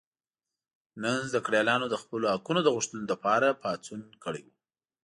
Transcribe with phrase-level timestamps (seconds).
[1.01, 4.49] نن زده کړیالانو د خپلو حقونو د غوښتلو لپاره پاڅون کړی و.